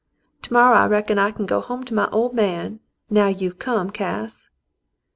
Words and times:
"To 0.41 0.53
morrow 0.53 0.77
I 0.79 0.87
reckon 0.87 1.19
I 1.19 1.29
kin 1.29 1.45
go 1.45 1.61
home 1.61 1.83
to 1.85 1.93
my 1.93 2.07
old 2.09 2.33
man, 2.33 2.79
now 3.11 3.27
you've 3.27 3.59
come, 3.59 3.91
Cass." 3.91 4.49